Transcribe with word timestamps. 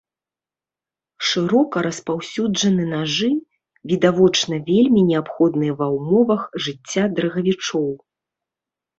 Шырока 1.31 1.81
распаўсюджаны 1.87 2.85
нажы, 2.93 3.27
відавочна 3.91 4.55
вельмі 4.69 5.03
неабходныя 5.09 5.73
ва 5.81 5.87
ўмовах 5.97 6.41
жыцця 6.69 7.05
дрыгавічоў. 7.19 7.85